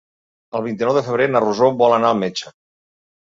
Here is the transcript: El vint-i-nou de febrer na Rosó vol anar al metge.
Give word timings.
El 0.59 0.63
vint-i-nou 0.67 0.95
de 0.97 1.03
febrer 1.09 1.27
na 1.33 1.41
Rosó 1.43 1.69
vol 1.83 1.95
anar 1.99 2.11
al 2.15 2.19
metge. 2.23 2.55